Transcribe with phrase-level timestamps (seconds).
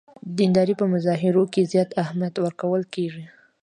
[0.37, 3.25] دیندارۍ په مظاهرو کې زیات اهمیت ورکول کېږي.